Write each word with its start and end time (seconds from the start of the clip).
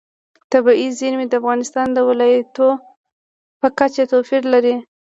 طبیعي 0.51 0.87
زیرمې 0.99 1.25
د 1.27 1.33
افغانستان 1.41 1.87
د 1.93 1.99
ولایاتو 2.09 2.67
په 3.59 3.67
کچه 3.79 4.03
توپیر 4.11 4.43
لري. 4.53 4.75